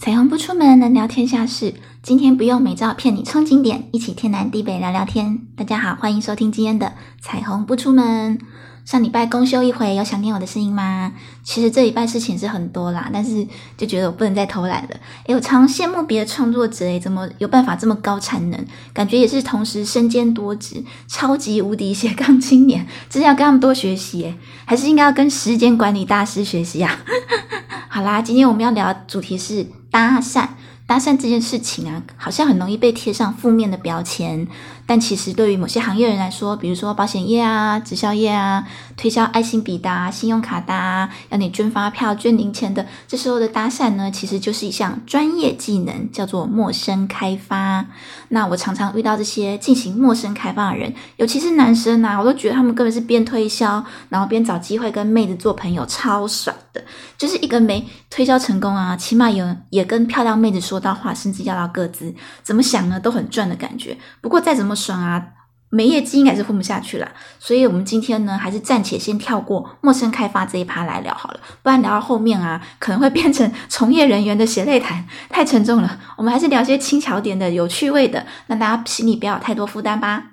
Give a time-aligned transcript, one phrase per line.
[0.00, 1.74] 彩虹不出门，能聊天下事。
[2.02, 5.40] 今天不用美照骗你冲景点，一起天南地北聊聊天。
[5.54, 8.38] 大家好，欢迎收听今天的彩虹不出门。
[8.86, 11.12] 上礼拜公休一回，有想念我的声音吗？
[11.42, 14.96] 其实这礼拜事情是很多啦，但是就觉得我不能再偷懒了。
[15.26, 18.58] 诶，我常羡慕别的创作者，诶，怎么有办法这么高产能？
[18.94, 26.98] 感觉也是同时身兼多职，超级无敌斜杠青年，真的要跟他们多学习诶，还是应该要跟时间管理大师学习啊？
[27.92, 30.48] 好啦，今天我们要聊主题是搭讪。
[30.86, 34.48] 搭讪这件事情啊，好像很容易被贴上负面的标签。
[34.90, 47.86] 但其实对于某些行业人来说，比如说保险业啊、直销业啊、推销爱心笔的、信用卡的，要你捐发票、捐零钱的，这时候的搭讪呢，其实就是一项专业技能，叫做陌生开发。
[48.30, 56.82] 那我常常遇到这些进行陌生开发的人，尤其是男生啊，我都觉得他们根本是边推销，然后边找机会跟妹子做朋友，超爽的。
[57.16, 63.96] 就是一个没推销成功啊，起码有也跟漂亮妹子说到话，甚至要到个资，怎么想呢，都很赚的感觉。
[64.20, 65.22] 不过再怎么爽啊，
[65.68, 67.12] 没业绩应该是混不下去了。
[67.38, 76.00] 所以，我们今天呢，还是暂且先跳过陌生开发这一趴来聊好了，不然聊到后面啊，可能会变成 从业人员的血泪谈，太沉重了。
[76.16, 80.24] 我们还是聊些轻巧点的、有趣味的，让大家心里不要有太多负担吧。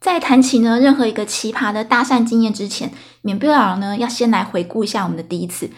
[0.00, 5.70] 在谈起呢任何一个奇葩的搭讪经验之前，免不了呢要先来回顾一下我们的第一次。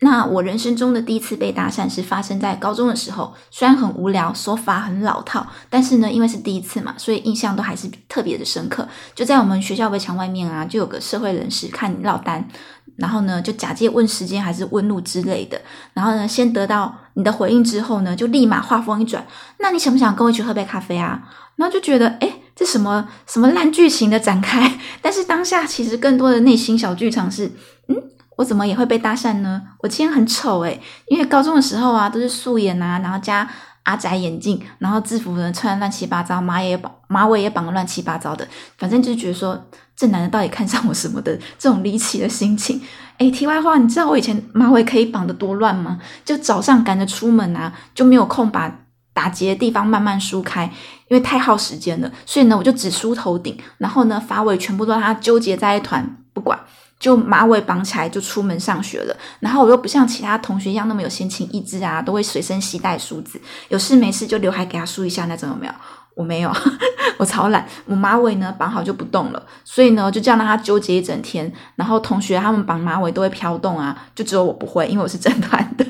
[0.00, 8.86] 那我人生中的第一次被搭讪是发生在高中的时候，虽然很无聊，手法很老套，但是呢，因为是第一次嘛，所以印象都还是特别的深刻。
[9.14, 12.48] 就在我们学校围墙外面啊，就有个社会人士看你落单，
[12.94, 15.60] 然后呢就假借问时间还是问路之类的，
[15.94, 19.26] 然后呢先得到你的回应之后呢，就立马话锋一转，
[19.58, 21.28] 那你想不想跟我一起喝杯咖啡啊？
[21.56, 24.78] 然后就觉得哎，这什么什么烂剧情的展开？
[25.02, 27.50] 但是当下其实更多的内心小剧场是，
[27.88, 27.96] 嗯。
[28.38, 29.60] 我怎么也会被搭讪呢？
[29.80, 33.48] 我今天很丑诶，因为高中的时候啊，都是素颜啊，然后加
[33.82, 39.60] 阿宅眼镜，然后制服呢穿乱七八糟，马也绑马尾也绑乱七八糟的，反正就是觉得说
[39.96, 42.80] 这男的到底看上我什么的这种离奇的心情。
[43.18, 45.98] 诶，题外话，你知道我以前马尾可以绑得多乱吗？
[46.24, 48.72] 就早上赶着出门啊，就没有空把
[49.12, 50.64] 打结的地方慢慢梳开，
[51.08, 56.56] 因为太耗时间了，所以呢，我就只梳头顶，然后呢，发尾全部都让它纠结在一团，不管。
[56.98, 65.72] 就马尾绑起来就出门上学了，然后我又不像其他同学一样那么有闲情逸致啊，都会随身携带梳子，有事没事就刘海给他梳一下那种有没有？
[66.14, 66.52] 我没有，
[67.16, 71.52] 我超懒，我马尾呢绑好就不动了，所以呢就这样让他纠结一整天。
[71.76, 75.86] 然后同学他们绑马尾都会飘动啊，就只有我不会，因为我是正团的。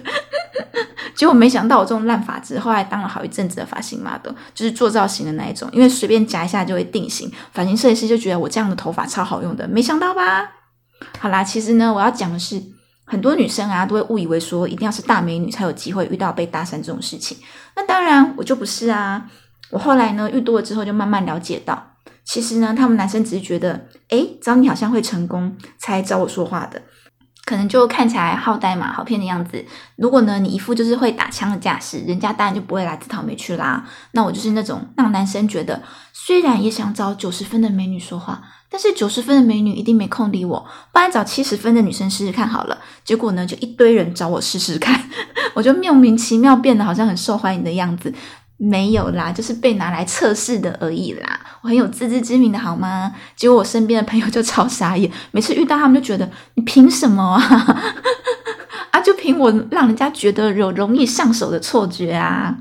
[1.16, 10.57] 结果没想到我这种烂发质，后来当了好一阵子的发型马的就是做造型的那一种，因为随便夹一下就会定型，发型设计师就觉得我这样的头发超好用的，没想到吧？
[11.18, 12.62] 好啦，其实呢，我要讲的是，
[13.04, 17.36] 很多女生啊都会误以为说，一定要是大美女才有机会遇到被搭讪这种事情。
[17.76, 19.30] 那当然，我就不是啊。
[19.70, 26.82] 我后来呢遇多了之后，就慢慢了解到，其实呢，他们男生只是觉得，诶，找你好像会成功，才找我说话的。
[27.48, 29.64] 可能就看起来好呆嘛，好骗的样子。
[29.96, 33.88] 如果呢，你一副就是会打枪的架势，人家当然就不会来自讨没趣啦。
[34.12, 35.82] 那我就是那种让男生觉得，
[36.12, 38.42] 虽然也想找九十分的美女说话。
[38.70, 42.76] 但是九十分的美女一定没空理我，不然找七十分的女生试试看好了。
[43.02, 45.08] 结果呢，就一堆人找我试试看，
[45.56, 48.12] 我就莫名其妙变得好像很受欢迎的样子。
[48.58, 51.40] 没有啦，就是被拿来测试的而已啦。
[51.62, 53.12] 我很有自知之明的好吗？
[53.34, 57.82] 结果我身边的朋友就超傻眼，每次遇到他们就觉得你凭什么啊？
[58.92, 62.56] 啊，就凭我让人家觉得有容易上手的错觉啊。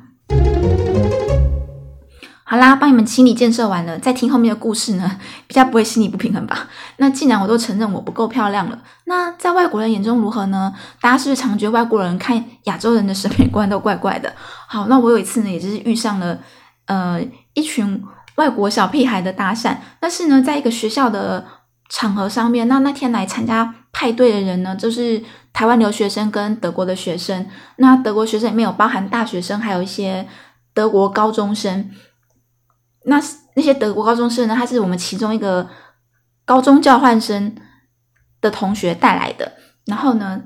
[2.50, 6.70] 好啦，帮你们心理建设完了，再听后面的故事呢， 比较不会心理不平衡吧？
[6.96, 10.74] 那既然我都承认我不够漂亮了，那在外国人眼中如何呢？
[11.02, 14.32] 大家是不是常觉得外国人看亚洲人的审美观都怪怪的？
[14.66, 16.40] 好，那我有一次呢，也就是遇上了
[16.86, 17.22] 呃
[17.54, 18.02] 一群
[18.36, 21.46] 外国小屁孩的搭讪，但是呢，在一个学校的
[21.90, 25.22] 场合上面，那那天来参加派对的人呢，就是
[25.52, 27.46] 台湾留学生跟德国的学生，
[27.76, 30.26] 那德国学生里面有包含大学生，还有一些
[30.74, 31.92] 德国高中生。
[33.08, 33.22] 那
[33.56, 34.56] 那些德国高中生呢？
[34.56, 35.68] 他是我们其中一个
[36.46, 37.56] 高中交换生
[38.42, 39.54] 的同学带来的。
[39.86, 40.42] 然后呢，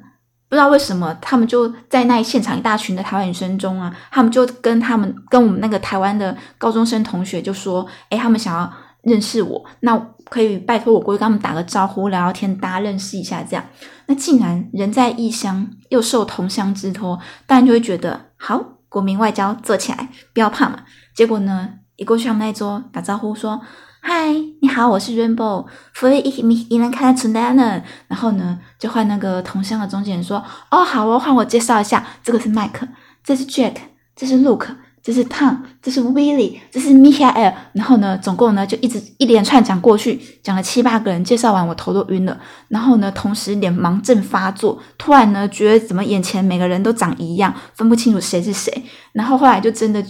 [0.47, 8.71] 不知道为什么，他们就在那现场一大群的台湾女生中啊，他们就跟他们跟我们那个台湾的高中生同学就说：“哎，他们想要
[9.01, 9.97] 认识我，那
[10.29, 13.65] 可以拜托我过去跟他们打个招呼、聊聊天，大家认识一下。”这样，
[14.05, 20.83] 那竟然人在异乡又受同乡之托，当然就会觉得好，国民外交做起来，不要怕嘛。
[21.15, 21.80] 结果呢？
[22.01, 23.61] 一过去他们那桌打招呼说
[24.01, 27.79] ：“嗨，你好，我是 Rainbow，福利一米依然看得出来呢。
[28.07, 32.87] 然后呢，就换那个同乡的中介人说，哦，好哦，换我介绍一下，这个是麦克，
[33.23, 33.75] 这是 Jack，
[34.15, 34.69] 这是 Luke。
[35.03, 42.39] 这是 Tom，这是 Willie，这是 Michael，然后呢，总共呢就一直一连串讲过去，讲了七八个人，介绍完我头都晕了。
[42.67, 48.71] 然后呢，同时脸盲症发作，突然呢觉得怎么眼前每个人都长一样，分不清楚谁是谁。
[49.13, 50.05] 然后后来就真的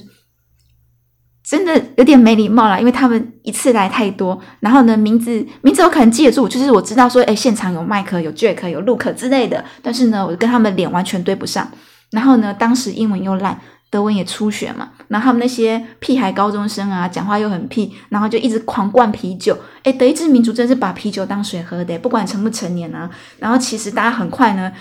[1.43, 4.39] 真的有点没礼貌了，因为他们一次来太多。
[4.59, 9.63] 然后呢，名字名字我可能记得住，就是我知道说，哎，现场有麦克、有 Jack、有 Luke 之类的。
[9.81, 11.69] 但是呢，我跟他们脸完全对不上。
[12.11, 13.59] 然后呢，当时英文又烂。
[13.89, 19.53] 德文也初学嘛，然后他们那些屁孩高中生啊，讲话又很屁，然后就一直狂灌啤酒。
[19.83, 23.09] 诶德意志民族真是把啤酒当水喝的，不管成不成年啊。
[23.39, 24.71] 然后其实大家很快呢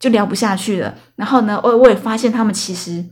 [0.00, 0.94] 就聊不下去了。
[1.16, 3.04] 然后呢，我我也发现他们其实。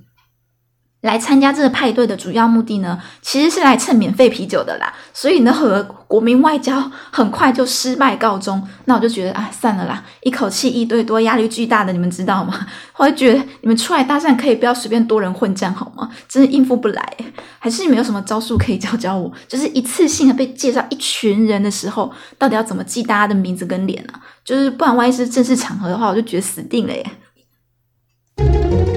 [1.04, 4.90] 来参加这个派对的主要目的呢，其实是来蹭免费啤酒的啦。
[5.12, 8.66] 所以呢， 和国民外交很快就失败告终。
[8.86, 12.66] 那我就觉得，啊，算了啦，一口气一堆多，压力巨大的，你们知道吗？
[12.96, 16.08] 我就觉得你们出来搭讪可以不要随便多人混战好吗？
[16.26, 17.16] 真是应付不来。
[17.58, 19.30] 还是你们有什么招数可以教教我？
[19.46, 24.18] 就是一次性的被介绍一群人的时候，到底要怎么记大家的名字跟脸啊？
[24.42, 28.93] 就是不然万一是正式场合的话，我就觉得死定了耶。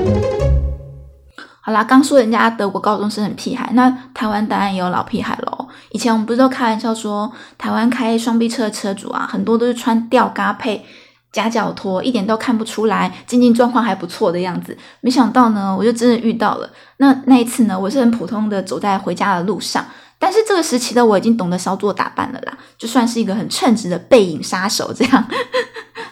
[1.67, 5.67] 好啦，刚说人家德国高中生很屁孩，那台湾当然也有老屁孩喽。
[5.89, 10.85] 以前我们不是都开玩笑说，台湾开双臂车的车主啊，很多都是穿吊嘎配
[11.33, 14.77] 夹脚拖，一点都看不出来经济状况还不错的样子。
[15.01, 16.69] 没想到呢，我就真的遇到了。
[16.99, 19.85] 那那一次呢，我是很普通的走在回家的路上，
[20.17, 25.27] 但是这个时期的我已经懂得稍作打扮了啦，就算是一个很称职的背影杀手这样。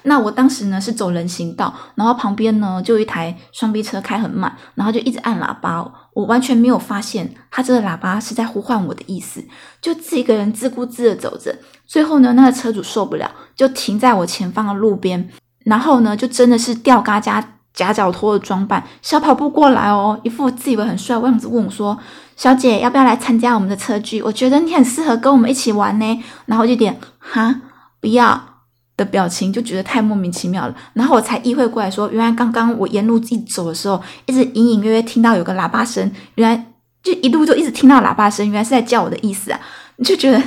[0.05, 9.43] 那我当时呢是走人行道，然后旁边呢就一台双 B 车开很慢，然后就一直按喇叭，我完全没有发现他这个喇叭是在呼唤我的意思，
[9.81, 11.55] 就自己一个人自顾自的走着。
[11.85, 15.29] 最后呢，那个车主受不了，就停在我前方的路边，
[15.65, 17.43] 然后呢就真的是吊嘎加
[17.73, 21.97] 夹脚拖的装扮，小跑步过来哦，一副自以为很帅的样子，问我说
[22.37, 24.21] ：“小姐要不要来参加我们的车聚？
[24.21, 27.61] 我觉得你很适合跟我们一起玩呢。”然后就点哈，
[27.99, 28.54] 不要。
[28.97, 36.65] 的表情就觉得太莫名其妙了，然后我才意会过来说，原来刚刚我沿路一走的时候，一直隐隐约约听到有个喇叭声，原来
[37.03, 39.59] 就一路就一直听到喇叭声，原来是在叫我的意思啊！
[40.03, 40.41] 就觉得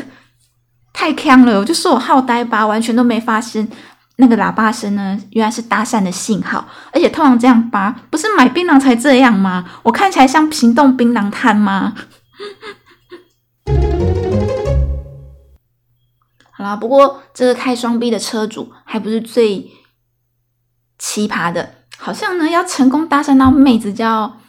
[0.93, 3.69] 太坑了，我就说我好呆吧，完全都没发现
[4.17, 9.65] 那个喇叭声呢，原来是搭讪的信号，而且通常这样扒，不是买槟榔才这样吗？
[9.83, 11.95] 我看起来像行动槟榔摊吗？
[16.59, 19.71] 好啦，不过这个开双 B 的车主还不是最
[20.99, 24.41] 奇葩的，好像呢要成功搭讪到妹子，就要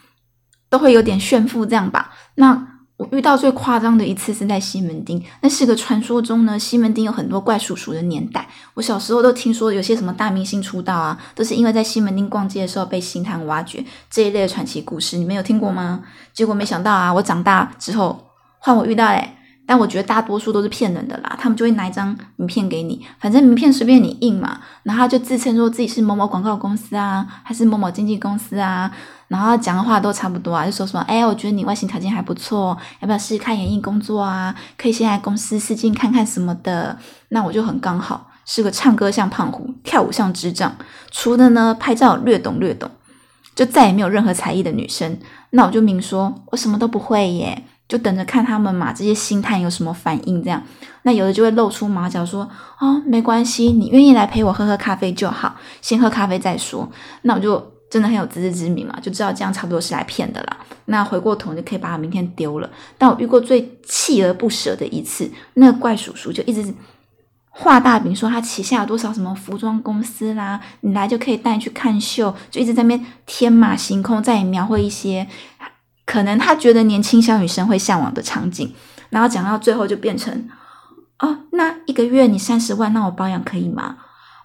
[0.68, 2.12] 都会有点炫富这样吧。
[2.34, 2.66] 那
[2.96, 8.48] 我遇到最夸张的一次是在西门町，那是个传说中呢西门町有很多怪叔叔的年代。
[8.74, 16.02] 我小时候都听说有些什么大明星出道啊，都是因为在西门町逛街的时候被星探挖掘这一类的传奇故事，你们有听过吗？
[16.32, 19.36] 结果没想到啊，我长大之后换我遇到嘞。
[19.70, 28.90] 但我觉得大多数都是骗人的啦，他们就会拿一张名片给你，反正名片随便你印嘛，然后就自称说自己是某某广告公司啊，还是某某经纪公司啊，
[29.28, 34.52] 然后讲的话都差不多啊，就说什么，哎，我觉得你外形条件还不错，要不要试试看演艺工作啊？
[34.76, 36.98] 可以先来公司试镜看看什么的。
[37.28, 40.74] 那我就很刚好是个唱歌像胖虎，跳舞像智障，
[41.12, 42.90] 除了呢拍照略懂略懂，
[43.54, 45.16] 就再也没有任何才艺的女生。
[45.50, 47.66] 那我就明说，我什么都不会耶。
[47.90, 50.40] 就等着看他们嘛，这些星探有什么反应？
[50.40, 50.62] 这样，
[51.02, 56.88] 那有的就会露出马脚说：“哦，没关系，你愿意来陪我喝喝咖啡就好，先喝咖啡再说。”
[57.22, 60.58] 那我就真的很有自知之明嘛，就知道这样差不多是来骗的啦。
[60.84, 62.70] 那回过头就可以把他明天丢了。
[62.96, 66.72] 但我遇过最锲而不舍的一次，那个怪叔叔就一直
[67.48, 75.26] 画大饼说他旗下有多少什么服装公司啦，你来就可以带你去看秀，就一直在那边天马行空，在描绘一些。
[76.10, 78.74] 可能他觉得年轻小女生会向往的场景，
[79.10, 80.48] 然后讲到最后就变成，
[81.20, 83.94] 哦，那一个月你三十万，那我保养可以吗？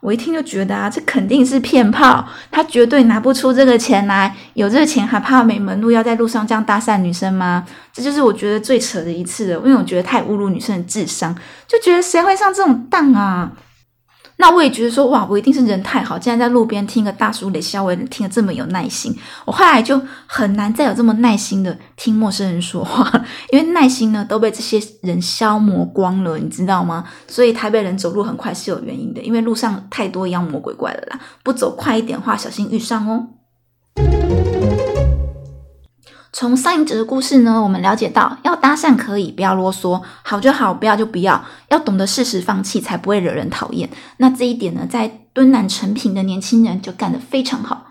[0.02, 7.66] 我一听就觉得啊，这肯定是骗炮，他绝对拿不出这个钱来，有这个钱还怕没门路要在路上这样搭讪女生吗？
[7.92, 11.36] 这就是我觉得最扯的一次了，因为我觉得太侮辱女生的智商，
[11.68, 13.52] 就觉得谁会上这种当啊？
[14.38, 19.16] 那我也觉得说，哇，我一定是人太好，竟然在路边听个大叔雷肖维听得这么有耐心。
[19.46, 23.10] 我后来就很难再有这么耐心的听陌生人说话，
[23.52, 27.06] 因为耐心呢都被这些人消磨光了，你知道吗？
[27.28, 33.28] 所以台北人走路很快是有原因的，因为路上太多妖魔鬼怪了啦，不走快一点的话，小心遇上哦。
[36.36, 43.90] 从上一则的故事呢，我们了解到，要搭讪可以，不要啰嗦，好就好，不要就不要，要懂得适时放弃，才不会惹人讨厌。
[44.18, 47.86] 那这一点呢，在敦南成品的年轻人就干得非常好。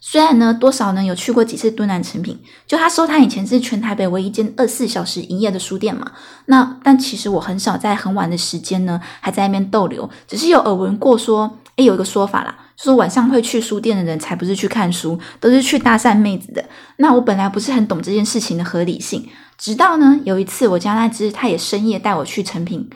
[0.00, 2.38] 虽然呢，多少呢有去过几次敦南成品，
[2.68, 6.12] 就他说他以前是全台北唯一间二十四小时营业的书店嘛。
[6.46, 16.64] 那但其实我很少在很晚的时间呢还在那边逗留，只是有耳闻过说，诶，有一个说法啦，说晚上会去书店的人才不是去看书，都是去搭讪妹子的。
[16.96, 22.88] 那我本来不是很懂这件事情的合理性，直到呢有一次我家那只他也深夜带我去成品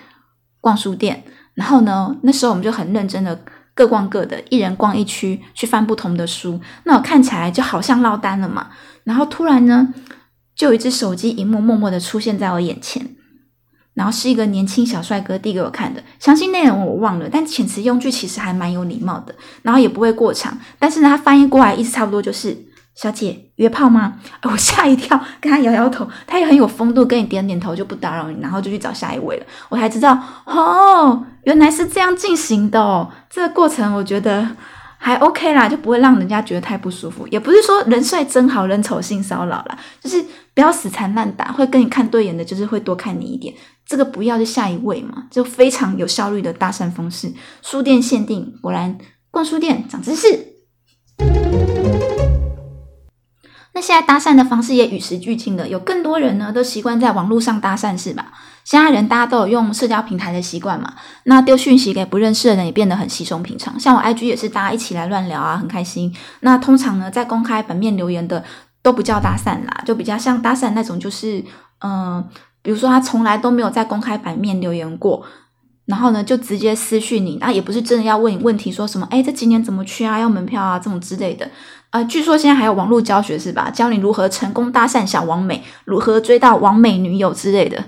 [0.60, 1.24] 逛书店，
[1.54, 3.38] 然后呢那时候我们就很认真的。
[3.74, 6.60] 各逛各的，一人逛一区，去翻不同的书。
[6.84, 8.68] 那我看起来就好像落单了嘛。
[9.04, 9.94] 然后突然呢，
[10.54, 13.16] 就有一只手机荧幕默默的出现在我眼前，
[13.94, 16.02] 然后是一个年轻小帅哥递给我看的。
[16.18, 20.58] 详细内容我忘了，但遣词用句其实还蛮有礼貌的，然后也不会过长。
[20.78, 22.66] 但是呢，他翻译过来意思差不多就是。
[22.94, 24.18] 小姐约炮吗？
[24.44, 29.46] 我吓一跳，跟他摇摇头，他也很有风度，跟你点点头就不打扰你，然后就去找下一位了。
[29.70, 33.10] 我才知道哦，原来是这样进行的哦。
[33.30, 34.46] 这个过程我觉得
[34.98, 37.26] 还 OK 啦，就不会让人家觉得太不舒服。
[37.28, 40.22] 也不是说人帅真好人丑性骚扰啦，就是
[40.52, 43.54] 不要死缠烂打，会跟你看对眼的，就是会多看你一点。
[43.92, 47.30] 这个不要就下一位嘛，就非常有效率的搭讪方式。
[47.60, 48.96] 书店限定，果然
[49.30, 50.54] 逛书店长知识。
[53.74, 58.32] 那现在搭讪的方式也与时俱进了，有更多人呢都习惯在网络上搭讪，是吧？
[58.64, 60.94] 现在人大家都有用社交平台的习惯嘛，
[61.24, 63.78] 那丢讯息给不认识的人也变得很稀松平常。
[63.78, 66.10] 像我 IG 也是大家一起来乱聊啊，很开心。
[66.40, 68.42] 那通常呢，在公开版面留言的
[68.80, 71.44] 都不叫搭讪啦，就比较像搭讪那种，就是
[71.84, 72.24] 嗯，
[72.62, 75.24] 比如说他从来都没有在公开版面留言过。
[75.84, 80.16] 然后呢，就直接私讯你，那也不是真的要问你问题，说什么哎，这几年怎么去啊？
[80.16, 81.50] 要门票啊，这种之类的
[81.90, 82.02] 呃。
[82.04, 83.68] 据说现在还有网络教学是吧？
[83.68, 87.84] 教你如何成功搭讪小王美，如何追到王美女友之类的。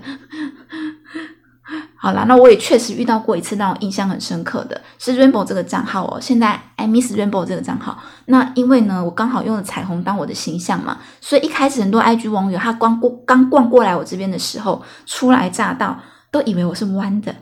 [1.95, 6.19] 好啦，那我也确实遇到过一次让我印象很深刻的是 Rainbow 这个账号哦。
[6.21, 7.97] 现在 I miss Rainbow 这个账号。
[8.25, 15.97] 那因为呢，我刚好用了彩虹当我的形象嘛，所以一开始很多 IG 网友他光过刚逛过来我这边的时候，初来乍到
[16.31, 17.33] 都以为我是弯的。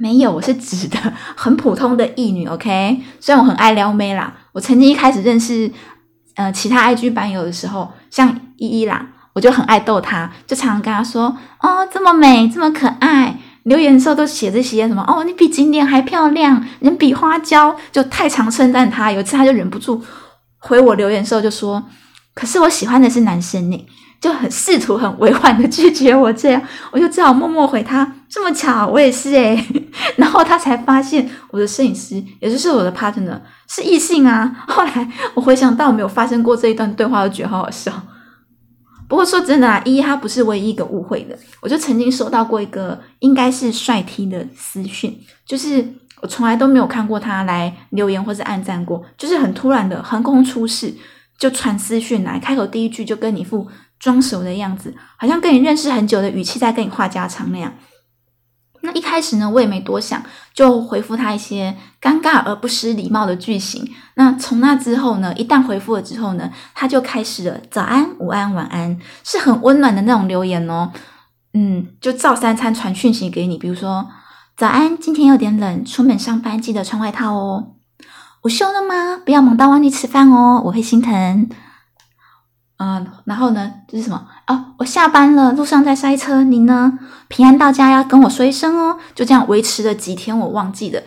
[0.00, 0.96] 没有，我是直的，
[1.36, 3.00] 很普通的艺女，OK。
[3.18, 5.70] 虽然我很爱撩妹啦，我曾经一开始认识
[6.36, 13.36] 呃其他 IG 版友的时候，像依依啦，我就很爱逗她，就常常跟她说：“哦，这么美，这么可爱。”
[13.68, 19.12] 留言的时候都写这些什么：“哦，你比景点还漂亮，人比花娇。”就太常称赞他。
[19.12, 20.02] 有一次他就忍不住
[20.58, 21.84] 回我留言的时候就说
[22.34, 23.86] ：“可是我喜欢的是男生呢。”
[24.20, 26.60] 就很试图很委婉的拒绝我，这样
[26.90, 28.14] 我就只好默默回他。
[28.28, 29.64] 这么巧，我也是诶
[30.18, 34.64] 然后他才发现我的摄影师，也就是我的 partner 是异性啊。
[34.66, 37.92] 后来我回想到我没有发生过这一段对话，都觉得好好笑。
[39.08, 41.36] 不过说真的啊，一他不是唯一一个误会的。
[41.60, 45.84] 我就曾经收到过一个应该是帅 T 的私讯，就是
[46.20, 50.94] 我从来都没有看过他来留言或是暗赞过，就是很突然的横空出世
[51.38, 53.68] 就传私讯来，开口第一句就跟你副。
[54.00, 57.74] 装熟的样子，好像跟你认识很久的语气在跟你话家常那样。
[58.80, 60.22] 那一开始呢，我也没多想，
[60.54, 63.88] 就回复他一些尴尬而不失礼貌的句型。
[64.14, 70.92] 那从那之后呢，一旦回复了之后呢，他就开始了早安、午安、晚安，是很温暖的那种留言哦。
[71.54, 74.08] 嗯，就照三餐传讯息给你，比如说
[74.56, 77.74] 早安，今天有点冷，出门上班记得穿外套哦。
[78.44, 79.20] 午休了吗？
[79.24, 81.48] 不要忙到忘记吃饭哦，我会心疼。
[82.78, 83.72] 嗯，然后呢？
[83.88, 84.64] 这是什么哦？
[84.78, 86.42] 我下班了，路上在塞车。
[86.42, 86.98] 你呢？
[87.28, 88.96] 平安到家要跟我说一声哦。
[89.14, 91.02] 就这样维持了几天，我忘记了。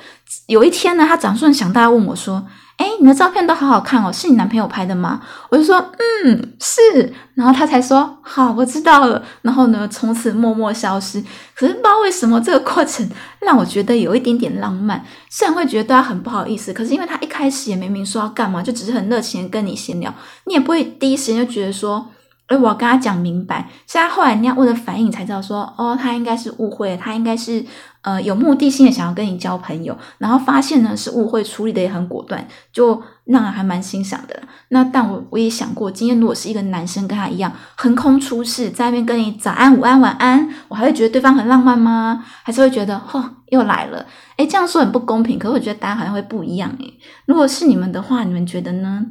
[0.48, 2.46] 有一天呢，他长顺想大家问我说。
[2.82, 5.22] 哎，你的照片都好好看哦，是你男朋友拍的吗？
[5.50, 5.78] 我就说，
[6.26, 7.14] 嗯，是。
[7.36, 9.24] 然后他才说，好，我知道了。
[9.44, 11.22] 然后呢，从此默默消失。
[11.56, 13.08] 可是不知道为什么，这个过程
[13.40, 15.06] 让我觉得有一点点浪漫。
[15.30, 20.12] 虽然会觉得对他很不好意思，可是因为他一开始也没明说要干嘛，就只是很热情跟你闲聊，
[20.46, 22.08] 你也不会第一时间就觉得说。
[22.52, 23.70] 哎，我要跟他讲明白。
[23.88, 27.66] 现在后来人家问的反应，才知道说，哦，他应该是误会，他应该是
[28.02, 34.38] 呃有目的性的想要跟你交朋友，然后发现呢是误会，处理的也很果断，就让人还蛮欣赏的。
[34.68, 42.26] 那但我我也想过，今天如果是一个男生跟他一样横空出世，在那边跟你早安、午安、晚安，我还会觉得对方很浪漫吗？
[42.44, 44.06] 还是会觉得，嚯，又来了？
[44.36, 45.40] 哎，这样说很不公平。
[45.40, 46.70] 可是我觉得答案好像会不一样。
[46.82, 46.86] 哎，
[47.26, 49.06] 如果是你们的话，你们觉得呢？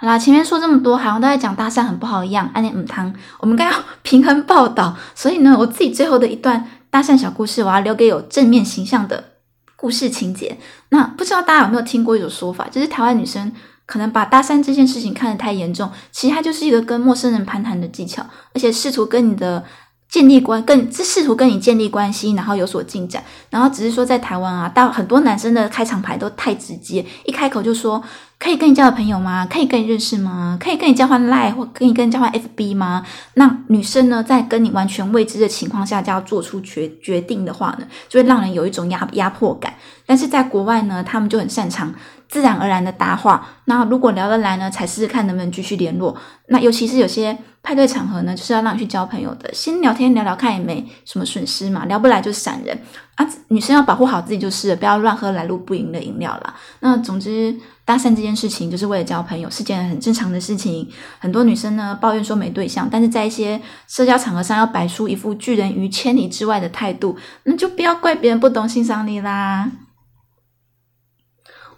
[0.00, 2.48] 好啦，前面说这么多，好像都在讲搭讪很不好一样。
[2.54, 4.96] 安利母汤，我们该要 平衡报道。
[5.12, 9.32] 所以呢，我自己最后的一段搭讪小故事，我要留给有正面形象的
[9.74, 10.56] 故事情节。
[10.90, 13.52] 那不知道大家有没有听过一种说法，就是台湾女生
[13.86, 18.24] 可能把搭讪这件事情看得太严重，其实它就是一个跟陌生人攀谈的技巧，
[18.54, 19.64] 而且试图跟你的。
[20.10, 28.02] 建立关更是试图跟你建立关系，然后有所进展，然后只是说在台湾啊，大很多男生的开场白都太直接，一开口就说
[28.38, 29.46] 可以跟你交朋友吗？
[29.50, 30.56] 可以跟你认识吗？
[30.60, 33.04] 可以跟你交换 Line 或可以跟你交换 FB 吗？
[33.34, 39.74] 那女生呢，在跟你完全未知的情况下就要做出决决定的话呢，就会让人有一种压压迫感。
[40.06, 41.94] 但是在国外呢，他们就很擅长。
[42.28, 46.14] 自然而然的搭话，那如果聊得来呢，才试试看能不能继续联络。
[46.48, 51.84] 那尤其是有些派对场合呢，就是要让你去交朋友的，先聊天聊聊看也没什么损失嘛。
[51.84, 52.78] 聊不来就闪人
[53.16, 56.54] 啊，女生要保护好自己就是了，不要乱喝来路不明的饮料啦。
[56.80, 60.88] 那总之，搭讪这件事情就是为了交朋友，是件很正常的事情。
[61.18, 69.70] 很多女生呢抱怨说没对象，但是在一些社交场合上要摆出一副拒人于千里之外的态度，那就不要怪别人不懂欣赏你啦。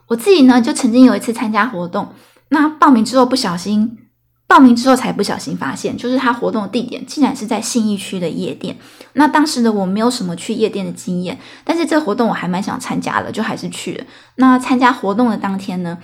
[0.09, 2.15] 我自己呢，就曾经有一次参加活动，
[2.51, 3.97] 那报名之后不小心，
[4.51, 8.77] 报名之后才不小心发现，就是他活动的地点竟然是在信义区的夜店。
[9.13, 14.05] 那当时的我没有什么去夜店的经验，但是这活动我还蛮想参加的，就还是去了。
[14.35, 15.97] 那参加活动的当天呢，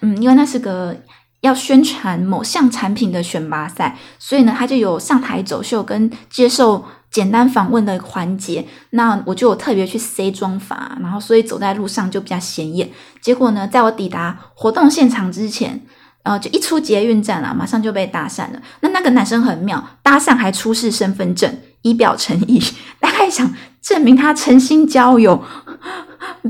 [0.00, 0.96] 嗯，因为那是个
[1.42, 6.86] 要宣传某项产品的选拔赛，所以呢，他就有上台走秀跟接受。
[7.10, 12.88] 简单访问的环节，那我就有特别去塞妆法，然后所以走在路上就比较显眼。
[13.20, 15.84] 结果呢，在我抵达活动现场之前，
[16.22, 18.60] 呃，就一出捷运站啊，马上就被搭讪了。
[18.80, 22.62] 那那个男生很妙，搭讪还出示身份证，以表诚意，
[23.00, 23.50] 大概想
[23.80, 25.42] 证明他诚心交友，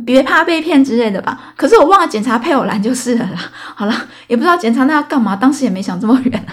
[0.04, 1.52] 别怕被骗之类的吧。
[1.56, 3.38] 可是我忘了检查配偶栏就是了啦。
[3.76, 3.94] 好了，
[4.26, 6.46] 也不知道检查那要干嘛，当时也没想这么远。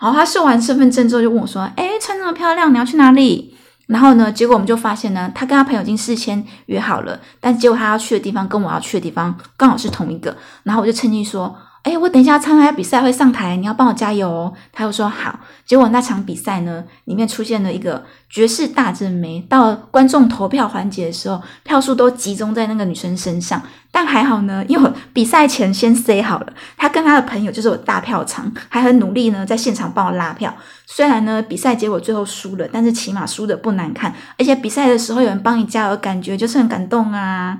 [0.00, 10.36] 然后他秀完身份证之后，就问我说：“哎，穿这么漂亮，你要去哪里？”然后呢，结果我们就发现呢，他跟他朋友已经事先约好了，但结果他要去的地方跟我要去的地方刚好是同一个。
[10.64, 11.56] 然后我就趁机说。
[11.84, 14.54] 哎，我等一下参加比赛会上台，你要帮我加油哦。
[14.72, 19.44] 他又说好，结果那场比赛呢，里面出现了一个绝世大正妹。
[19.50, 23.60] 到观众投票环节的时候，票数都集中在那个女生身上。
[23.90, 30.54] 但还好呢，因为比赛前先 say 好了，他跟他的朋友就是我大票场，还很努力呢，在现场帮我拉票。
[30.86, 37.58] 虽然呢，比赛结果最后输了，但是起码输的不难看，而且比赛的时候有人帮你加油，感觉就是很感动啊。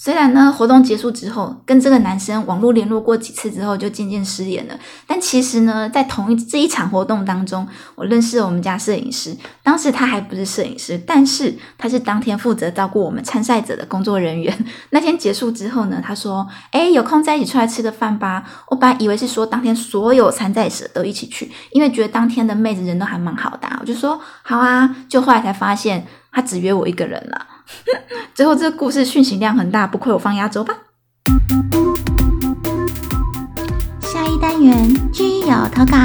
[0.00, 4.78] 虽然呢，活动结束之后，跟这个男生网络联络过几次之后，就渐渐失联了。
[5.08, 9.36] 但其实呢，在同一这一场活动当中，我认识了我们家摄影师。
[9.64, 14.56] 当时他还不是摄影师，但是他是当天负责照顾我们参赛者的工作人员。
[14.90, 24.94] 那天结束之后呢，他说：“哎，有空再一起出来吃个饭吧。”我本来以为是说当天所有参赛者都一起去，因为觉得当天的妹子人都还蛮好的，我就说好啊。
[25.08, 27.47] 就后来才发现，他只约我一个人了。
[28.34, 30.74] 最后，这个故事讯息量很大，不愧我放压轴吧。
[34.00, 35.96] 下一单元居友投稿。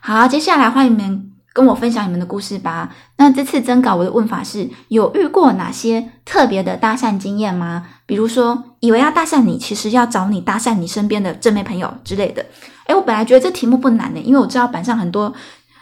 [0.00, 2.90] 好，接下来欢迎你们跟我分享你们的故事吧。
[3.16, 7.86] 那这次征稿我的问法是：有遇过哪些特别的搭讪经验吗？
[8.06, 12.44] 比如说，以为要搭讪你，其实要找你搭讪你身边的正妹朋友之类的。
[12.86, 15.32] 诶，我本来觉得这题目不难的，因为我知道板上很多。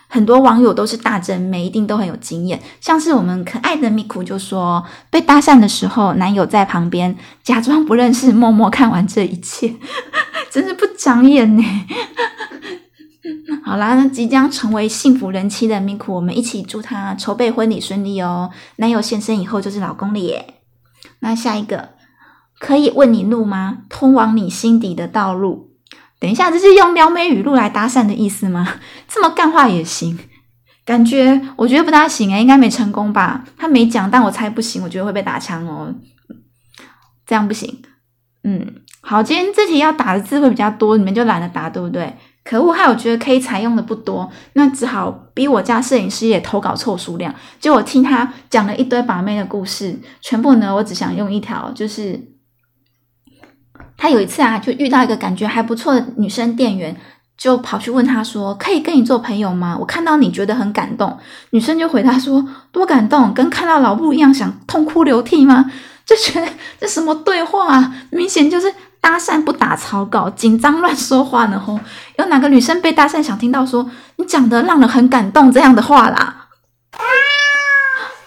[0.09, 2.61] 很多网友都是大真妹，一定都很有经验。
[2.81, 9.77] 像是我们可爱的咪咕就说，被搭讪的时候，男友在旁边假装不认识，默默看完这一切，
[10.51, 11.62] 真是不长眼呢。
[13.62, 18.51] 好啦，那即将成为幸福人妻的咪咕，我们一起祝他筹备婚礼顺利哦。
[18.77, 20.55] 男友现身以后就是老公了耶。
[21.21, 21.90] 那下一个，
[22.59, 23.79] 可以问你路吗？
[23.90, 25.67] 通往你心底的道路。
[26.20, 28.74] 等一下，这是用撩妹语录来搭讪的意思吗？
[29.07, 30.18] 这么干话也行？
[30.85, 33.44] 感觉我觉得不大行诶应该没成功吧？
[33.57, 35.94] 他没讲，但我猜不行，我觉得会被打枪哦。
[37.26, 37.83] 这样不行。
[38.42, 38.66] 嗯，
[39.02, 42.16] 好，今天这题要打的字会比较多，你们就懒得答，对不对？
[42.42, 47.35] 可恶，害我觉得可以采用的不多，那只好逼我家摄影师也投稿凑数量。
[47.61, 52.38] 就我听他讲了一堆把妹的故事，全部呢，我只想用一条，就是。
[53.99, 56.97] 他有一次啊，就遇到一个感觉还不错的女生店员，
[57.37, 59.77] 就跑去问他说：“可以跟你做朋友吗？
[59.79, 61.19] 我看到你觉得很感动。”
[61.51, 65.71] 女生就回答说：“多感动，跟看到老布一样，想痛哭流涕吗？”
[66.07, 66.49] 就觉得
[66.81, 71.59] 这什么对话啊，明显就是搭讪不打草稿，紧张乱说话呢。
[71.59, 71.79] 吼，
[72.19, 76.48] 有哪个女生被搭讪想听到说你讲的让人很感动这样的话啦？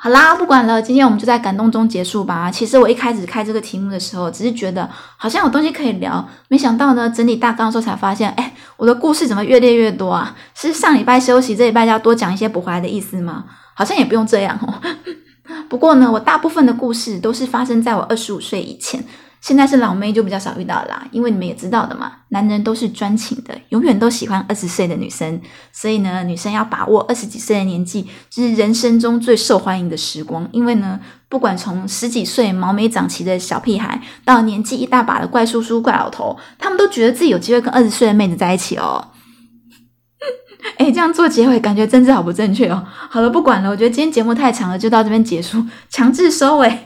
[0.04, 2.50] 好啦，不管了，今天我们就在感动中结束吧。
[2.50, 10.36] 其实我一开始开这个题目的时候，只是觉得好像有东西可以聊，没想到呢，整理大纲的时候才发现，哎，我的故事怎么越列越多啊？
[10.56, 13.46] 是上礼拜休息，这礼拜要多讲一些补回来的意思吗？
[13.76, 14.74] 好像也不用这样哦。
[15.70, 19.06] 不过呢，我大部分的故事都是发生在我二十五岁以前，
[19.41, 25.41] 现在是老妹就比较少遇到啦，因为你们也知道的嘛，男人都是专情的，永远都喜欢二十岁的女生，
[25.73, 30.47] 所以呢，女生要把握二十几岁的年纪，就是人生中最受欢迎的时光。
[30.51, 39.10] 因为呢，不管从十几岁毛没长齐的小屁孩，到年纪一大把的怪叔叔、怪老头，他们都觉得自己有机会跟二十岁的妹子在一起哦。
[40.77, 42.86] 哎，这样做结尾感觉真是好不正确哦。
[43.10, 46.86] 好了，不管了，我觉得今天节目太长了，就到这边结束，强制收尾。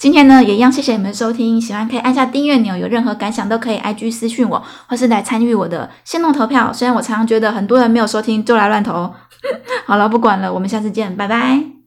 [0.00, 6.72] 今天呢，也一样，谢谢你们收听，喜欢可以按下订阅钮，有任何感想都可以 IG 私讯我，或是来参与我的线动投票。
[6.72, 9.12] 虽然我常常觉得很多人没有收听，就来乱投。
[9.84, 11.79] 好了，不管了，我们下次见，拜拜。